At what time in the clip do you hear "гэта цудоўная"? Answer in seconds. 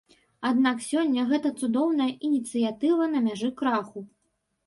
1.33-2.09